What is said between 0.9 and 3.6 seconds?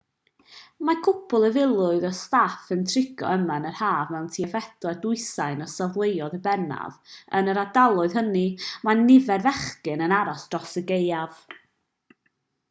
cwpwl o filoedd o staff yn trigo yma